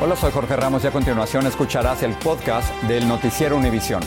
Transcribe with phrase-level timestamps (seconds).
[0.00, 4.00] Hola, soy Jorge Ramos y a continuación escucharás el podcast del Noticiero Univisión.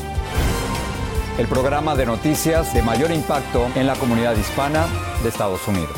[1.38, 4.88] El programa de noticias de mayor impacto en la comunidad hispana
[5.22, 5.92] de Estados Unidos.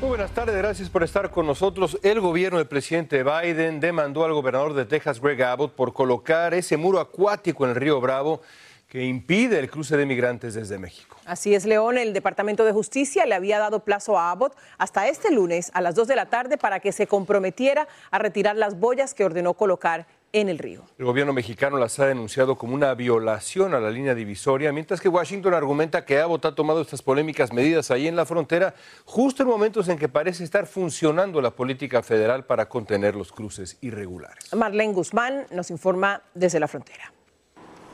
[0.00, 1.98] Muy buenas tardes, gracias por estar con nosotros.
[2.02, 6.78] El gobierno del presidente Biden demandó al gobernador de Texas, Greg Abbott, por colocar ese
[6.78, 8.40] muro acuático en el río Bravo
[8.88, 11.16] que impide el cruce de migrantes desde México.
[11.24, 11.98] Así es, León.
[11.98, 15.94] El Departamento de Justicia le había dado plazo a Abbott hasta este lunes a las
[15.94, 20.06] 2 de la tarde para que se comprometiera a retirar las boyas que ordenó colocar
[20.32, 20.84] en el río.
[20.98, 25.08] El gobierno mexicano las ha denunciado como una violación a la línea divisoria, mientras que
[25.08, 29.48] Washington argumenta que Abbott ha tomado estas polémicas medidas ahí en la frontera justo en
[29.48, 34.54] momentos en que parece estar funcionando la política federal para contener los cruces irregulares.
[34.54, 37.15] Marlene Guzmán nos informa desde la frontera.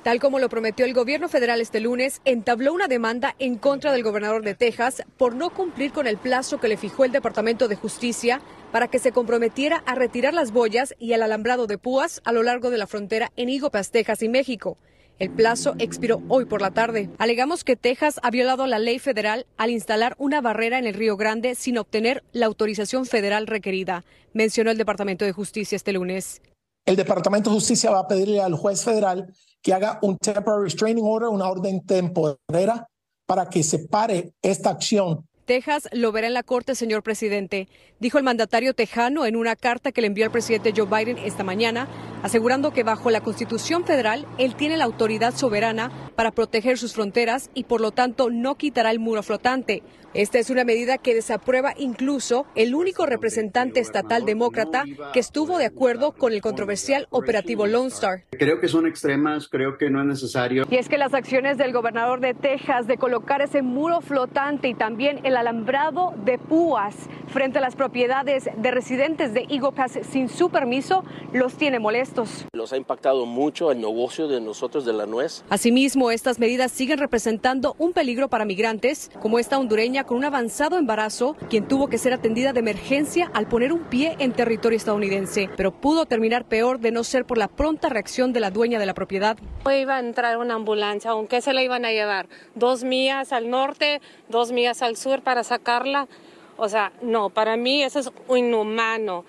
[0.02, 4.02] Tal como lo prometió el gobierno federal este lunes, entabló una demanda en contra del
[4.02, 7.76] gobernador de Texas por no cumplir con el plazo que le fijó el Departamento de
[7.76, 8.40] Justicia
[8.72, 12.42] para que se comprometiera a retirar las boyas y el alambrado de púas a lo
[12.42, 14.76] largo de la frontera en Igopas, Texas y México.
[15.20, 17.08] El plazo expiró hoy por la tarde.
[17.18, 21.16] Alegamos que Texas ha violado la ley federal al instalar una barrera en el Río
[21.16, 26.42] Grande sin obtener la autorización federal requerida, mencionó el Departamento de Justicia este lunes.
[26.86, 31.04] El Departamento de Justicia va a pedirle al juez federal que haga un temporary restraining
[31.04, 32.86] order, una orden temporera,
[33.26, 35.26] para que se pare esta acción.
[35.44, 37.68] Texas lo verá en la Corte, señor presidente,
[38.02, 41.44] dijo el mandatario tejano en una carta que le envió al presidente Joe Biden esta
[41.44, 41.86] mañana,
[42.24, 47.48] asegurando que bajo la Constitución federal él tiene la autoridad soberana para proteger sus fronteras
[47.54, 49.84] y por lo tanto no quitará el muro flotante.
[50.14, 54.84] Esta es una medida que desaprueba incluso el único representante estatal demócrata
[55.14, 58.24] que estuvo de acuerdo con el controversial operativo Lone Star.
[58.32, 60.64] Creo que son extremas, creo que no es necesario.
[60.68, 64.74] Y es que las acciones del gobernador de Texas de colocar ese muro flotante y
[64.74, 66.94] también el alambrado de púas
[67.28, 72.46] frente a las propiedades de residentes de Eagle Pass sin su permiso los tiene molestos.
[72.54, 75.44] Los ha impactado mucho el negocio de nosotros de la nuez.
[75.50, 80.78] Asimismo, estas medidas siguen representando un peligro para migrantes, como esta hondureña con un avanzado
[80.78, 85.50] embarazo, quien tuvo que ser atendida de emergencia al poner un pie en territorio estadounidense,
[85.56, 88.86] pero pudo terminar peor de no ser por la pronta reacción de la dueña de
[88.86, 89.36] la propiedad.
[89.66, 94.00] Iba a entrar una ambulancia, aunque se la iban a llevar dos millas al norte,
[94.30, 96.08] dos millas al sur para sacarla.
[96.56, 99.24] O sea, no, para mí eso es inhumano.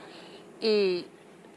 [0.61, 1.06] Y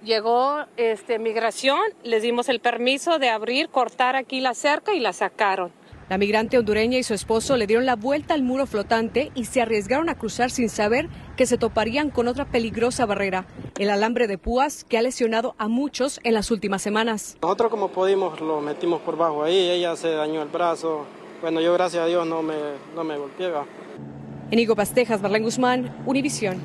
[0.03, 5.13] llegó este, migración, les dimos el permiso de abrir, cortar aquí la cerca y la
[5.13, 5.73] sacaron.
[6.09, 9.61] La migrante hondureña y su esposo le dieron la vuelta al muro flotante y se
[9.61, 13.47] arriesgaron a cruzar sin saber que se toparían con otra peligrosa barrera,
[13.77, 17.37] el alambre de púas que ha lesionado a muchos en las últimas semanas.
[17.43, 21.07] Nosotros como pudimos lo metimos por bajo ahí, ella se dañó el brazo.
[21.43, 22.55] Bueno, yo gracias a Dios no me,
[22.95, 23.67] no me golpeaba.
[24.51, 26.59] En Pastejas, Marlene Guzmán, Univisión.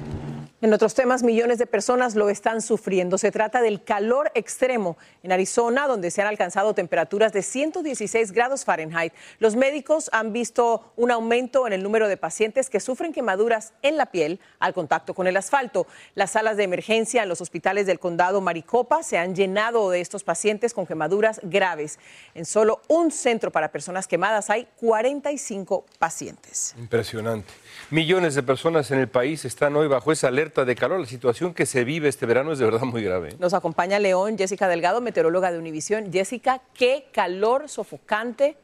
[0.64, 3.18] En otros temas, millones de personas lo están sufriendo.
[3.18, 8.64] Se trata del calor extremo en Arizona, donde se han alcanzado temperaturas de 116 grados
[8.64, 9.12] Fahrenheit.
[9.40, 13.98] Los médicos han visto un aumento en el número de pacientes que sufren quemaduras en
[13.98, 15.88] la piel al contacto con el asfalto.
[16.14, 20.24] Las salas de emergencia en los hospitales del condado Maricopa se han llenado de estos
[20.24, 21.98] pacientes con quemaduras graves.
[22.36, 26.76] En solo un centro para personas quemadas hay 45 pacientes.
[26.78, 27.52] Impresionante.
[27.90, 31.00] Millones de personas en el país están hoy bajo esa alerta de calor.
[31.00, 33.36] La situación que se vive este verano es de verdad muy grave.
[33.40, 36.12] Nos acompaña León, Jessica Delgado, meteoróloga de Univisión.
[36.12, 38.58] Jessica, qué calor sofocante.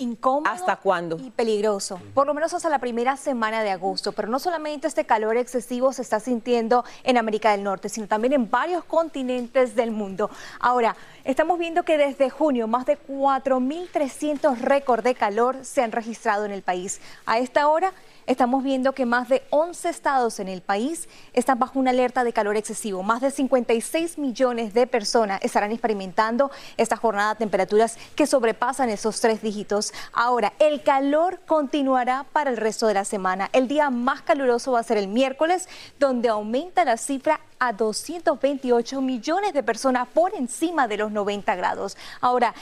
[0.00, 1.18] Incómodo ¿Hasta cuándo?
[1.18, 4.12] Y peligroso, por lo menos hasta la primera semana de agosto.
[4.12, 8.32] Pero no solamente este calor excesivo se está sintiendo en América del Norte, sino también
[8.32, 10.30] en varios continentes del mundo.
[10.60, 10.94] Ahora,
[11.24, 16.52] estamos viendo que desde junio más de 4.300 récords de calor se han registrado en
[16.52, 17.00] el país.
[17.26, 17.92] A esta hora
[18.28, 22.34] estamos viendo que más de 11 estados en el país están bajo una alerta de
[22.34, 23.02] calor excesivo.
[23.02, 29.20] Más de 56 millones de personas estarán experimentando esta jornada de temperaturas que sobrepasan esos
[29.20, 29.94] tres dígitos.
[30.12, 33.48] Ahora, el calor continuará para el resto de la semana.
[33.54, 35.66] El día más caluroso va a ser el miércoles,
[35.98, 41.96] donde aumenta la cifra a 228 millones de personas por encima de los 90 grados.
[42.20, 42.54] Ahora,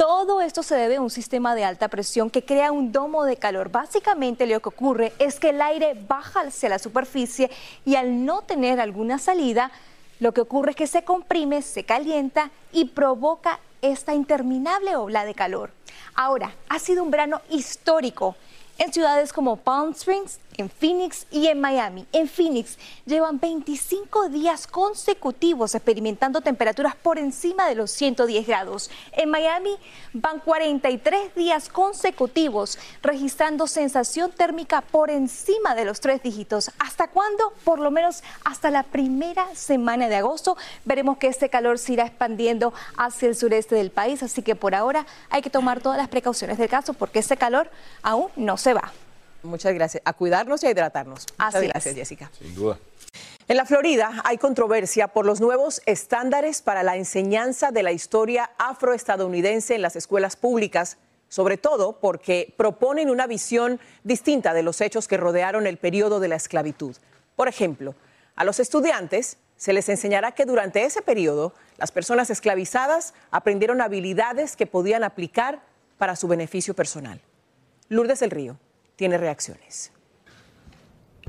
[0.00, 3.36] todo esto se debe a un sistema de alta presión que crea un domo de
[3.36, 3.70] calor.
[3.70, 7.50] Básicamente lo que ocurre es que el aire baja hacia la superficie
[7.84, 9.70] y al no tener alguna salida,
[10.18, 15.34] lo que ocurre es que se comprime, se calienta y provoca esta interminable ola de
[15.34, 15.70] calor.
[16.14, 18.36] Ahora, ha sido un verano histórico
[18.78, 22.06] en ciudades como Palm Springs, en Phoenix y en Miami.
[22.12, 28.90] En Phoenix llevan 25 días consecutivos experimentando temperaturas por encima de los 110 grados.
[29.12, 29.76] En Miami
[30.12, 36.70] van 43 días consecutivos registrando sensación térmica por encima de los tres dígitos.
[36.78, 37.52] ¿Hasta cuándo?
[37.64, 40.56] Por lo menos hasta la primera semana de agosto.
[40.84, 44.74] Veremos que este calor se irá expandiendo hacia el sureste del país, así que por
[44.74, 47.70] ahora hay que tomar todas las precauciones del caso porque este calor
[48.02, 48.92] aún no se va.
[49.42, 50.02] Muchas gracias.
[50.04, 51.26] A cuidarnos y a hidratarnos.
[51.32, 51.94] Muchas Así gracias, es.
[51.94, 52.30] Jessica.
[52.38, 52.78] Sin duda.
[53.48, 58.50] En la Florida hay controversia por los nuevos estándares para la enseñanza de la historia
[58.58, 60.98] afroestadounidense en las escuelas públicas,
[61.28, 66.28] sobre todo porque proponen una visión distinta de los hechos que rodearon el periodo de
[66.28, 66.96] la esclavitud.
[67.34, 67.96] Por ejemplo,
[68.36, 74.54] a los estudiantes se les enseñará que durante ese periodo las personas esclavizadas aprendieron habilidades
[74.54, 75.60] que podían aplicar
[75.98, 77.20] para su beneficio personal.
[77.88, 78.56] Lourdes del Río
[79.00, 79.94] tiene reacciones.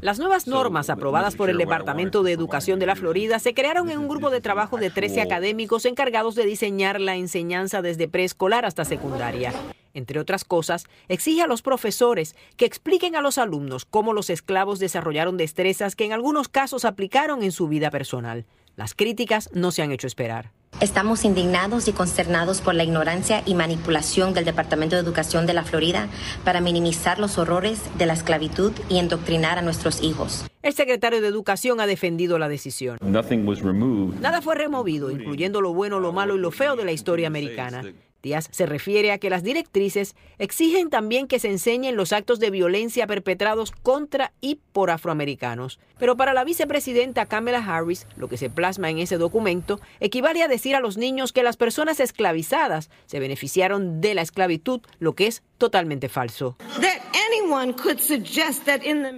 [0.02, 3.98] Las nuevas normas aprobadas por el Departamento de Educación de la Florida se crearon en
[3.98, 8.84] un grupo de trabajo de 13 académicos encargados de diseñar la enseñanza desde preescolar hasta
[8.84, 9.54] secundaria.
[9.94, 14.80] Entre otras cosas, exige a los profesores que expliquen a los alumnos cómo los esclavos
[14.80, 18.46] desarrollaron destrezas que en algunos casos aplicaron en su vida personal.
[18.76, 20.52] Las críticas no se han hecho esperar.
[20.80, 25.64] Estamos indignados y consternados por la ignorancia y manipulación del Departamento de Educación de la
[25.64, 26.08] Florida
[26.44, 30.46] para minimizar los horrores de la esclavitud y endoctrinar a nuestros hijos.
[30.64, 32.98] El secretario de Educación ha defendido la decisión.
[33.02, 37.84] Nada fue removido, incluyendo lo bueno, lo malo y lo feo de la historia americana.
[38.22, 42.52] Díaz se refiere a que las directrices exigen también que se enseñen los actos de
[42.52, 45.80] violencia perpetrados contra y por afroamericanos.
[45.98, 50.48] Pero para la vicepresidenta Kamala Harris, lo que se plasma en ese documento equivale a
[50.48, 55.28] decir a los niños que las personas esclavizadas se beneficiaron de la esclavitud, lo que
[55.28, 56.58] es totalmente falso.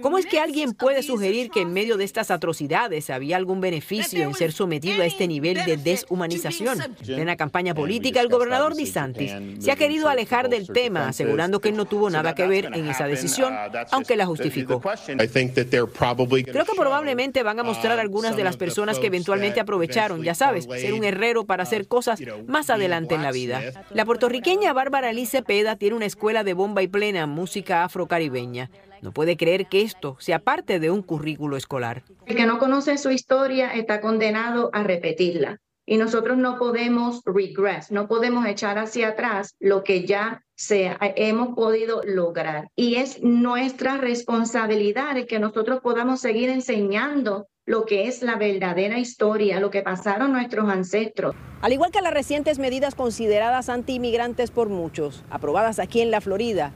[0.02, 4.22] ¿Cómo es que alguien puede sugerir que en medio de estas atrocidades había algún beneficio
[4.22, 6.80] en ser sometido a este nivel de deshumanización?
[7.06, 11.70] En una campaña política, el gobernador DeSantis se ha querido alejar del tema, asegurando que
[11.70, 13.54] él no tuvo nada que ver en esa decisión,
[13.90, 14.82] aunque la justificó.
[14.82, 20.64] Creo que probablemente van a mostrar algunas de las personas que eventualmente aprovecharon, ya sabes,
[20.64, 23.62] ser un herrero para hacer cosas más adelante en la vida.
[23.94, 28.70] La puertorriqueña Bárbara Liz Cepeda tiene una escuela de bomba y plena música afrocaribeña.
[29.02, 32.02] No puede creer que esto sea parte de un currículo escolar.
[32.24, 35.60] El que no conoce su historia está condenado a repetirla.
[35.86, 41.54] Y nosotros no podemos regress, no podemos echar hacia atrás lo que ya se, hemos
[41.54, 42.68] podido lograr.
[42.74, 48.98] Y es nuestra responsabilidad el que nosotros podamos seguir enseñando lo que es la verdadera
[48.98, 51.34] historia, lo que pasaron nuestros ancestros.
[51.62, 56.72] Al igual que las recientes medidas consideradas anti-inmigrantes por muchos, aprobadas aquí en la Florida,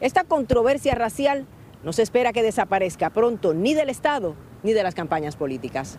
[0.00, 1.46] esta controversia racial
[1.84, 4.34] no se espera que desaparezca pronto ni del Estado
[4.64, 5.98] ni de las campañas políticas.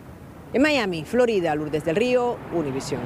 [0.52, 3.02] En Miami, Florida, Lourdes del Río, Univisión.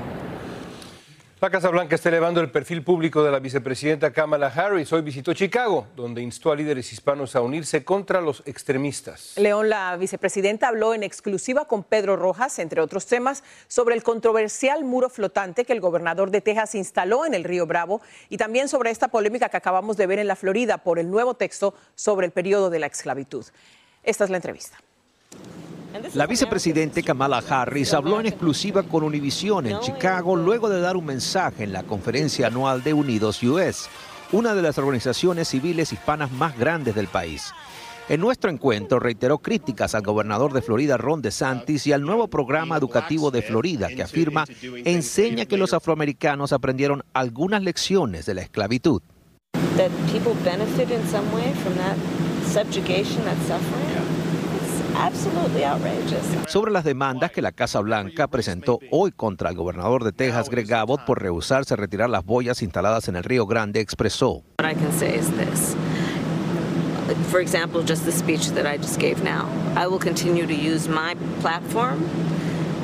[1.39, 4.91] La Casa Blanca está elevando el perfil público de la vicepresidenta Kamala Harris.
[4.91, 9.33] Hoy visitó Chicago, donde instó a líderes hispanos a unirse contra los extremistas.
[9.37, 14.83] León, la vicepresidenta habló en exclusiva con Pedro Rojas, entre otros temas, sobre el controversial
[14.83, 18.89] muro flotante que el gobernador de Texas instaló en el río Bravo y también sobre
[18.89, 22.31] esta polémica que acabamos de ver en la Florida por el nuevo texto sobre el
[22.31, 23.45] periodo de la esclavitud.
[24.01, 24.79] Esta es la entrevista.
[26.13, 31.05] La vicepresidente Kamala Harris habló en exclusiva con Univision en Chicago luego de dar un
[31.05, 33.89] mensaje en la conferencia anual de Unidos US,
[34.31, 37.53] una de las organizaciones civiles hispanas más grandes del país.
[38.09, 42.77] En nuestro encuentro reiteró críticas al gobernador de Florida, Ron DeSantis, y al nuevo programa
[42.77, 44.45] educativo de Florida, que afirma
[44.85, 49.01] enseña que los afroamericanos aprendieron algunas lecciones de la esclavitud.
[49.75, 51.97] That people benefit in some way from that
[52.47, 53.86] subjugation, that suffering.
[54.95, 56.23] Absolutely outrageous.
[56.47, 60.73] Sobre las demandas que la Casa Blanca presentó hoy contra el gobernador de Texas, Greg
[60.73, 64.43] Abbott, por rehusarse a retirar las boyas instaladas en el Río Grande, expresó.
[64.59, 65.75] What I can say is this.
[67.29, 69.47] For example, just the speech that I just gave now.
[69.75, 72.03] I will continue to use my platform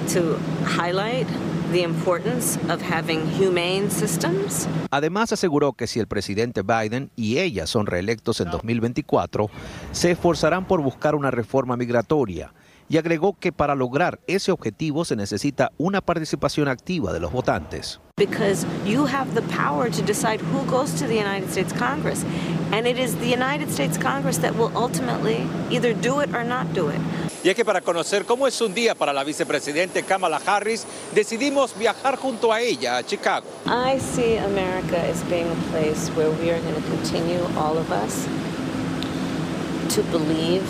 [0.10, 1.27] to highlight
[1.74, 4.68] the importance of having humane systems.
[4.92, 9.50] Además aseguró que si el presidente Biden y ella son reelectos en 2024,
[9.92, 12.53] se esforzarán por buscar una reforma migratoria
[12.89, 18.00] y agregó que para lograr ese objetivo se necesita una participación activa de los votantes.
[18.18, 22.24] Because you have the power to decide who goes to the United States Congress.
[22.72, 26.72] And it is the United States Congress that will ultimately either do it or not
[26.74, 27.00] do it.
[27.43, 31.77] Y es que para conocer cómo es un día para la vicepresidente Kamala Harris, decidimos
[31.77, 33.45] viajar junto a ella a Chicago.
[33.65, 37.91] I see America as being a place where we are going to continue, all of
[37.91, 38.25] us,
[39.93, 40.63] to believe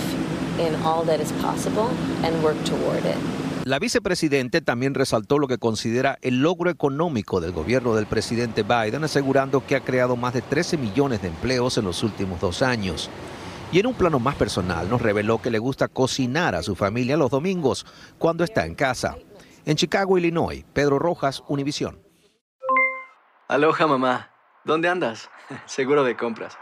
[0.58, 1.89] in all that is possible
[2.24, 3.18] and work toward it.
[3.65, 9.03] La vicepresidente también resaltó lo que considera el logro económico del gobierno del presidente Biden,
[9.03, 13.10] asegurando que ha creado más de 13 millones de empleos en los últimos dos años.
[13.74, 17.18] Y en un plano más personal nos reveló que le gusta cocinar a su familia
[17.18, 17.88] los domingos
[18.20, 19.15] cuando está en casa.
[19.65, 22.00] En Chicago, Illinois, Pedro Rojas, Univisión.
[23.48, 24.30] Aloha mamá,
[24.63, 25.32] ¿dónde andas?
[25.65, 26.56] Seguro de compras.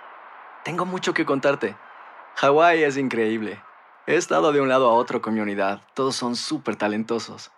[0.64, 1.76] Tengo mucho que contarte.
[2.36, 3.62] Hawái es increíble.
[4.08, 5.82] He estado de un lado a otro con mi unidad.
[5.94, 7.52] Todos son súper talentosos.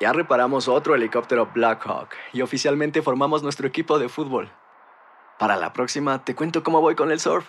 [0.00, 4.52] Ya reparamos otro helicóptero Blackhawk y oficialmente formamos nuestro equipo de fútbol.
[5.38, 7.48] Para la próxima te cuento cómo voy con el surf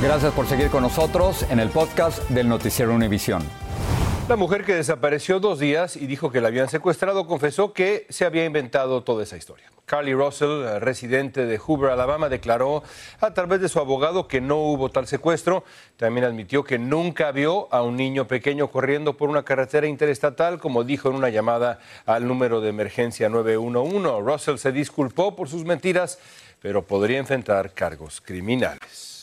[0.00, 3.42] Gracias por seguir con nosotros en el podcast del Noticiero Univisión.
[4.28, 8.24] La mujer que desapareció dos días y dijo que la habían secuestrado confesó que se
[8.24, 9.72] había inventado toda esa historia.
[9.86, 12.84] Carly Russell, residente de Hoover, Alabama, declaró
[13.20, 15.64] a través de su abogado que no hubo tal secuestro.
[15.96, 20.84] También admitió que nunca vio a un niño pequeño corriendo por una carretera interestatal, como
[20.84, 24.20] dijo en una llamada al número de emergencia 911.
[24.20, 26.20] Russell se disculpó por sus mentiras,
[26.62, 29.17] pero podría enfrentar cargos criminales.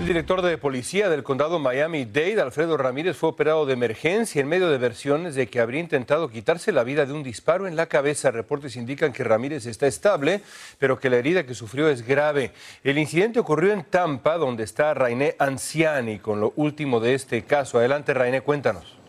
[0.00, 4.70] El director de policía del condado Miami-Dade, Alfredo Ramírez, fue operado de emergencia en medio
[4.70, 8.30] de versiones de que habría intentado quitarse la vida de un disparo en la cabeza.
[8.30, 10.40] Reportes indican que Ramírez está estable,
[10.78, 12.52] pero que la herida que sufrió es grave.
[12.82, 17.78] El incidente ocurrió en Tampa, donde está Rainé Anciani, con lo último de este caso.
[17.78, 18.99] Adelante, Rainé, cuéntanos.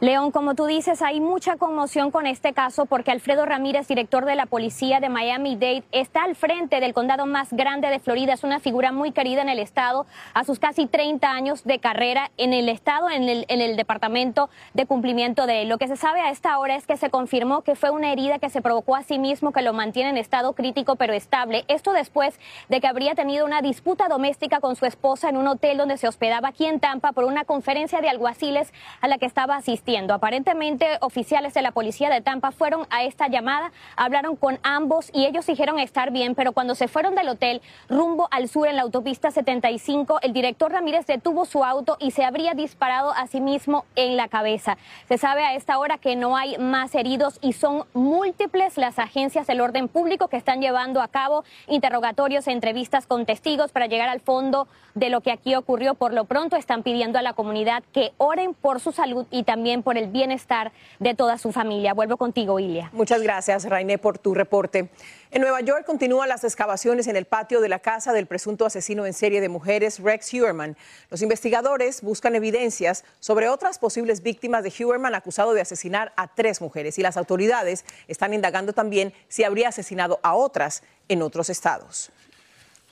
[0.00, 4.34] León, como tú dices, hay mucha conmoción con este caso porque Alfredo Ramírez, director de
[4.34, 8.32] la policía de Miami-Dade, está al frente del condado más grande de Florida.
[8.32, 12.30] Es una figura muy querida en el estado a sus casi 30 años de carrera
[12.38, 15.66] en el estado, en el, en el departamento de cumplimiento de ley.
[15.66, 18.38] Lo que se sabe a esta hora es que se confirmó que fue una herida
[18.38, 21.66] que se provocó a sí mismo, que lo mantiene en estado crítico pero estable.
[21.68, 22.40] Esto después
[22.70, 26.08] de que habría tenido una disputa doméstica con su esposa en un hotel donde se
[26.08, 29.89] hospedaba aquí en Tampa por una conferencia de alguaciles a la que estaba asistiendo.
[29.90, 35.26] Aparentemente, oficiales de la policía de Tampa fueron a esta llamada, hablaron con ambos y
[35.26, 38.82] ellos dijeron estar bien, pero cuando se fueron del hotel rumbo al sur en la
[38.82, 43.84] autopista 75, el director Ramírez detuvo su auto y se habría disparado a sí mismo
[43.96, 44.78] en la cabeza.
[45.08, 49.48] Se sabe a esta hora que no hay más heridos y son múltiples las agencias
[49.48, 54.08] del orden público que están llevando a cabo interrogatorios e entrevistas con testigos para llegar
[54.08, 55.94] al fondo de lo que aquí ocurrió.
[55.94, 59.79] Por lo pronto están pidiendo a la comunidad que oren por su salud y también
[59.82, 61.94] por el bienestar de toda su familia.
[61.94, 62.90] Vuelvo contigo, Ilia.
[62.92, 64.90] Muchas gracias, Rainé, por tu reporte.
[65.30, 69.06] En Nueva York continúan las excavaciones en el patio de la casa del presunto asesino
[69.06, 70.76] en serie de mujeres, Rex Huerman.
[71.08, 76.60] Los investigadores buscan evidencias sobre otras posibles víctimas de Huerman acusado de asesinar a tres
[76.60, 82.10] mujeres y las autoridades están indagando también si habría asesinado a otras en otros estados.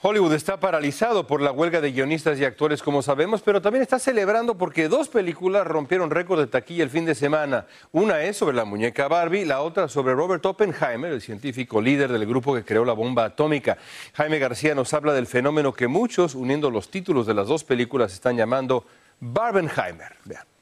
[0.01, 3.99] Hollywood está paralizado por la huelga de guionistas y actores, como sabemos, pero también está
[3.99, 7.67] celebrando porque dos películas rompieron récord de taquilla el fin de semana.
[7.91, 12.25] Una es sobre la muñeca Barbie, la otra sobre Robert Oppenheimer, el científico líder del
[12.25, 13.77] grupo que creó la bomba atómica.
[14.13, 18.13] Jaime García nos habla del fenómeno que muchos, uniendo los títulos de las dos películas,
[18.13, 18.85] están llamando
[19.19, 20.15] Barbenheimer.
[20.23, 20.58] Vean.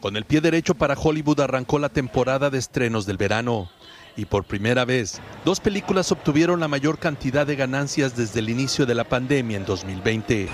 [0.00, 3.68] Con el pie derecho para Hollywood arrancó la temporada de estrenos del verano.
[4.16, 8.86] Y por primera vez, dos películas obtuvieron la mayor cantidad de ganancias desde el inicio
[8.86, 10.48] de la pandemia en 2020.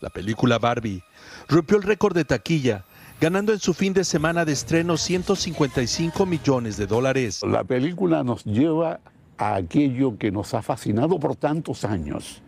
[0.00, 1.02] La película Barbie
[1.48, 2.84] rompió el récord de taquilla,
[3.20, 7.42] ganando en su fin de semana de estreno 155 millones de dólares.
[7.44, 9.00] La película nos lleva
[9.38, 12.42] a aquello que nos ha fascinado por tantos años,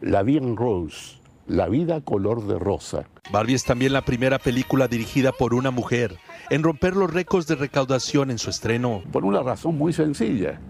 [0.00, 3.04] la vida en Rose, la vida color de rosa.
[3.32, 6.16] Barbie es también la primera película dirigida por una mujer
[6.50, 9.02] en romper los récords de recaudación en su estreno.
[9.12, 10.60] Por una razón muy sencilla.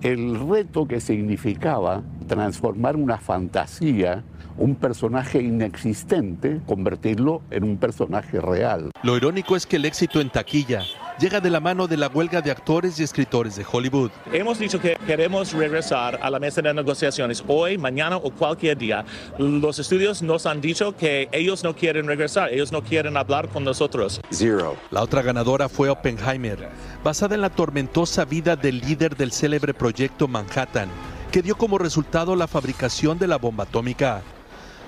[0.00, 4.22] El reto que significaba transformar una fantasía,
[4.56, 8.90] un personaje inexistente, convertirlo en un personaje real.
[9.02, 10.82] Lo irónico es que el éxito en taquilla
[11.18, 14.10] llega de la mano de la huelga de actores y escritores de Hollywood.
[14.32, 19.04] Hemos dicho que queremos regresar a la mesa de negociaciones hoy, mañana o cualquier día.
[19.38, 23.64] Los estudios nos han dicho que ellos no quieren regresar, ellos no quieren hablar con
[23.64, 24.20] nosotros.
[24.30, 24.76] Zero.
[24.90, 26.68] La otra ganadora fue Oppenheimer,
[27.02, 30.88] basada en la tormentosa vida del líder del célebre proyecto Manhattan,
[31.32, 34.22] que dio como resultado la fabricación de la bomba atómica.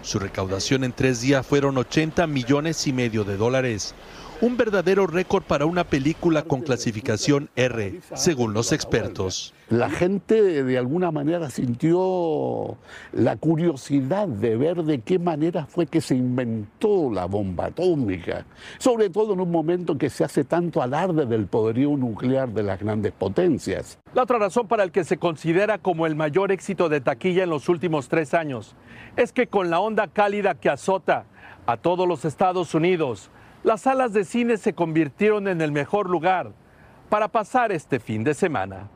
[0.02, 3.94] Su recaudación en tres días fueron 80 millones y medio de dólares
[4.40, 9.52] un verdadero récord para una película con clasificación R, según los expertos.
[9.68, 12.78] La gente de alguna manera sintió
[13.12, 18.46] la curiosidad de ver de qué manera fue que se inventó la bomba atómica,
[18.78, 22.80] sobre todo en un momento que se hace tanto alarde del poderío nuclear de las
[22.80, 23.98] grandes potencias.
[24.14, 27.50] La otra razón para el que se considera como el mayor éxito de taquilla en
[27.50, 28.74] los últimos tres años
[29.16, 31.26] es que con la onda cálida que azota
[31.66, 33.30] a todos los Estados Unidos,
[33.62, 36.52] las salas de cine se convirtieron en el mejor lugar
[37.08, 38.88] para pasar este fin de semana.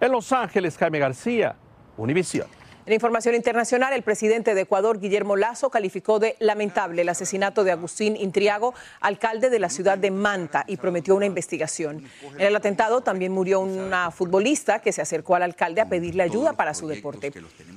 [0.00, 1.56] En Los Ángeles, Jaime García,
[1.96, 2.46] Univisión.
[2.90, 7.70] En información internacional, el presidente de Ecuador, Guillermo Lazo, calificó de lamentable el asesinato de
[7.70, 12.02] Agustín Intriago, alcalde de la ciudad de Manta, y prometió una investigación.
[12.36, 16.54] En el atentado también murió una futbolista que se acercó al alcalde a pedirle ayuda
[16.54, 17.32] para su deporte.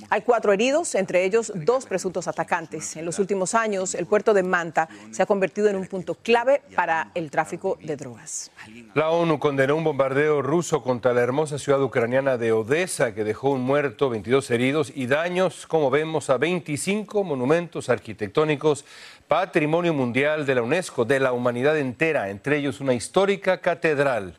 [0.10, 2.96] Hay cuatro heridos, entre ellos dos presuntos atacantes.
[2.96, 6.64] En los últimos años, el puerto de Manta se ha convertido en un punto clave
[6.76, 8.50] para el tráfico de drogas.
[8.96, 13.52] La ONU condenó un bombardeo ruso contra la hermosa ciudad ucraniana de Odessa, que dejó
[13.52, 18.86] un muerto, 22 heridos y daños, como vemos, a 25 monumentos arquitectónicos,
[19.28, 24.38] patrimonio mundial de la UNESCO, de la humanidad entera, entre ellos una histórica catedral.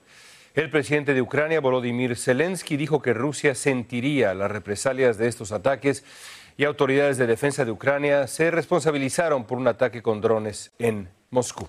[0.55, 6.05] El presidente de Ucrania, Volodymyr Zelensky, dijo que Rusia sentiría las represalias de estos ataques
[6.57, 11.69] y autoridades de defensa de Ucrania se responsabilizaron por un ataque con drones en Moscú.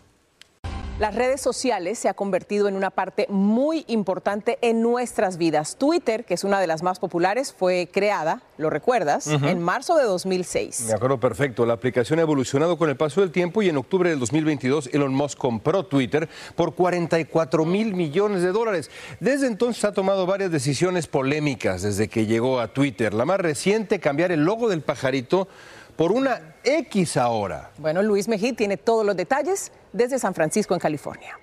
[0.98, 5.76] Las redes sociales se ha convertido en una parte muy importante en nuestras vidas.
[5.76, 10.06] Twitter, que es una de las más populares, fue creada, lo recuerdas, en marzo de
[10.06, 10.86] 2006.
[10.88, 11.66] Me acuerdo perfecto.
[11.66, 15.14] La aplicación ha evolucionado con el paso del tiempo y en octubre del 2022 Elon
[15.14, 18.90] Musk compró Twitter por 44 mil millones de dólares.
[19.20, 23.14] Desde entonces ha tomado varias decisiones polémicas desde que llegó a Twitter.
[23.14, 25.50] La más reciente, cambiar el logo del pajarito
[25.96, 27.72] por una X ahora.
[27.78, 31.40] Bueno, Luis Mejí tiene todos los detalles desde San Francisco, en California.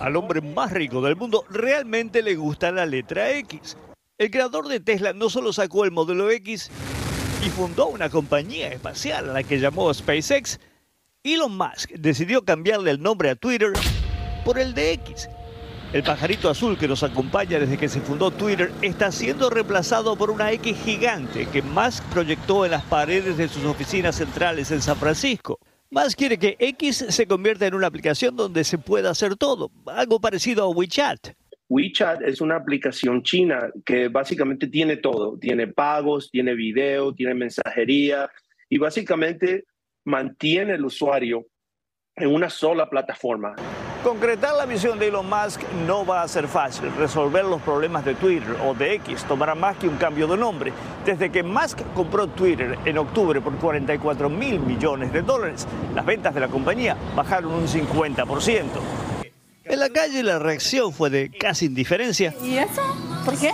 [0.00, 3.76] Al hombre más rico del mundo realmente le gusta la letra X.
[4.16, 6.70] El creador de Tesla no solo sacó el modelo X
[7.44, 10.58] y fundó una compañía espacial a la que llamó SpaceX,
[11.22, 13.72] Elon Musk decidió cambiarle el nombre a Twitter
[14.44, 15.28] por el de X
[15.92, 20.30] el pajarito azul que nos acompaña desde que se fundó Twitter está siendo reemplazado por
[20.30, 24.96] una X gigante que Musk proyectó en las paredes de sus oficinas centrales en San
[24.96, 25.58] Francisco.
[25.90, 30.20] Musk quiere que X se convierta en una aplicación donde se pueda hacer todo, algo
[30.20, 31.30] parecido a WeChat.
[31.70, 38.30] WeChat es una aplicación china que básicamente tiene todo, tiene pagos, tiene video, tiene mensajería
[38.68, 39.64] y básicamente
[40.04, 41.46] mantiene el usuario
[42.14, 43.56] en una sola plataforma.
[44.02, 46.88] Concretar la visión de Elon Musk no va a ser fácil.
[46.96, 50.72] Resolver los problemas de Twitter o de X tomará más que un cambio de nombre.
[51.04, 56.32] Desde que Musk compró Twitter en octubre por 44 mil millones de dólares, las ventas
[56.32, 58.64] de la compañía bajaron un 50%.
[59.64, 62.32] En la calle la reacción fue de casi indiferencia.
[62.40, 62.82] ¿Y eso?
[63.24, 63.52] ¿Por qué?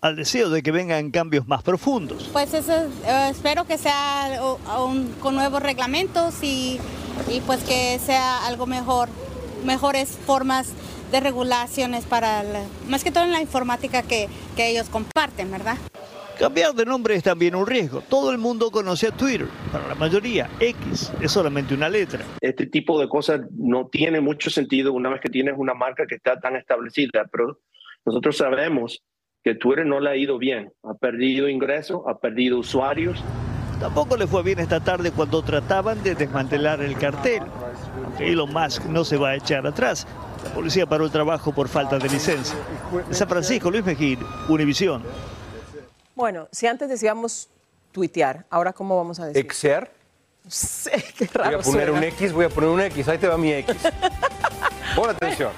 [0.00, 2.30] Al deseo de que vengan cambios más profundos.
[2.32, 2.72] Pues eso,
[3.04, 4.40] eh, espero que sea
[5.20, 6.80] con nuevos reglamentos y,
[7.28, 9.08] y pues que sea algo mejor
[9.64, 10.72] mejores formas
[11.10, 12.42] de regulaciones para,
[12.88, 15.76] más que todo en la informática que, que ellos comparten, ¿verdad?
[16.40, 18.00] Cambiar de nombre es también un riesgo.
[18.00, 19.46] Todo el mundo conoce a Twitter.
[19.70, 22.24] Para la mayoría, X es solamente una letra.
[22.40, 26.14] Este tipo de cosas no tiene mucho sentido una vez que tienes una marca que
[26.14, 27.58] está tan establecida, pero
[28.06, 29.02] nosotros sabemos
[29.44, 30.72] que Twitter no le ha ido bien.
[30.82, 33.22] Ha perdido ingresos, ha perdido usuarios.
[33.78, 37.42] Tampoco le fue bien esta tarde cuando trataban de desmantelar el cartel.
[38.20, 40.06] Elon Musk no se va a echar atrás.
[40.44, 42.56] La policía paró el trabajo por falta de licencia.
[43.08, 45.02] En San Francisco, Luis Mejía, Univisión.
[46.14, 47.48] Bueno, si antes decíamos
[47.92, 49.44] tuitear, ahora cómo vamos a decir.
[49.44, 49.90] ¿Exear?
[50.48, 51.50] Sí, qué raro.
[51.50, 51.98] Voy a poner suena.
[51.98, 53.08] un X, voy a poner un X.
[53.08, 53.76] Ahí te va mi X.
[54.96, 55.50] Pon atención.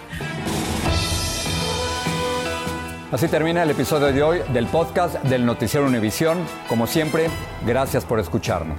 [3.10, 6.46] Así termina el episodio de hoy del podcast del Noticiero Univisión.
[6.66, 7.28] Como siempre,
[7.66, 8.78] gracias por escucharnos.